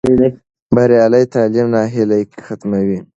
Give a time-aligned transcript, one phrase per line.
[0.75, 2.97] بریالی تعلیم ناهیلي ختموي.